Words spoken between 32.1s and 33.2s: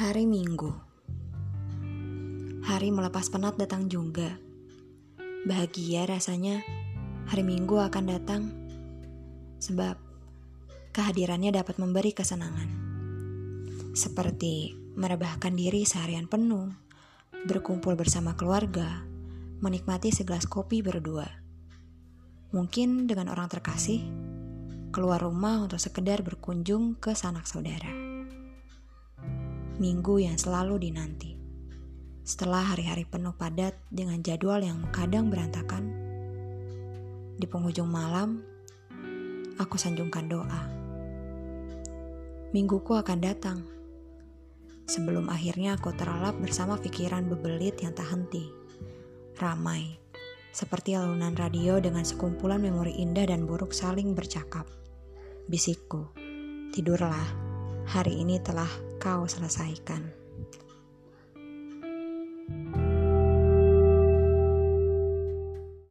Setelah hari-hari